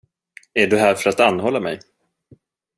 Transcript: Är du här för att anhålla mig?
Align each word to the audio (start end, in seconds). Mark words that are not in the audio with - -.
Är 0.53 0.67
du 0.67 0.77
här 0.79 0.95
för 0.95 1.09
att 1.09 1.19
anhålla 1.19 1.59
mig? 1.59 1.79